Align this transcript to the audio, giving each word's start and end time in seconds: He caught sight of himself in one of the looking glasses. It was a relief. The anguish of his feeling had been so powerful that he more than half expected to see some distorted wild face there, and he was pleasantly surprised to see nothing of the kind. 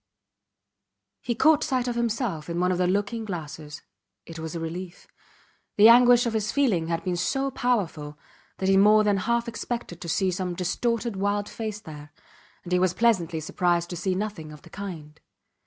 He 1.21 1.35
caught 1.35 1.63
sight 1.63 1.87
of 1.87 1.93
himself 1.93 2.49
in 2.49 2.59
one 2.59 2.71
of 2.71 2.79
the 2.79 2.87
looking 2.87 3.23
glasses. 3.23 3.83
It 4.25 4.39
was 4.39 4.55
a 4.55 4.59
relief. 4.59 5.05
The 5.77 5.89
anguish 5.89 6.25
of 6.25 6.33
his 6.33 6.51
feeling 6.51 6.87
had 6.87 7.03
been 7.03 7.15
so 7.15 7.51
powerful 7.51 8.17
that 8.57 8.67
he 8.67 8.77
more 8.77 9.03
than 9.03 9.17
half 9.17 9.47
expected 9.47 10.01
to 10.01 10.09
see 10.09 10.31
some 10.31 10.55
distorted 10.55 11.17
wild 11.17 11.47
face 11.47 11.79
there, 11.79 12.11
and 12.63 12.71
he 12.73 12.79
was 12.79 12.95
pleasantly 12.95 13.39
surprised 13.39 13.91
to 13.91 13.95
see 13.95 14.15
nothing 14.15 14.51
of 14.51 14.63
the 14.63 14.71
kind. 14.71 15.19